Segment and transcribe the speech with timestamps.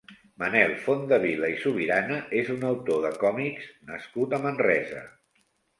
[0.43, 5.09] Manel Fontdevila i Subirana és un autor de còmics nascut a Manresa.